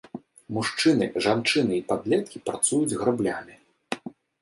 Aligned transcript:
Мужчыны, 0.55 1.09
жанчыны 1.27 1.73
і 1.81 1.85
падлеткі 1.93 2.43
працуюць 2.51 2.97
граблямі. 3.05 3.63